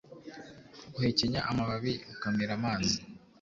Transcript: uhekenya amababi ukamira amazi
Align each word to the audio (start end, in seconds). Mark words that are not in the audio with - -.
uhekenya 0.97 1.39
amababi 1.49 1.93
ukamira 2.13 2.51
amazi 2.59 2.97